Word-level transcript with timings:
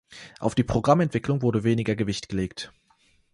Auf 0.39 0.55
die 0.55 0.63
Programmentwicklung 0.63 1.43
wurde 1.43 1.63
weniger 1.63 1.95
Gewicht 1.95 2.27
gelegt. 2.27 2.73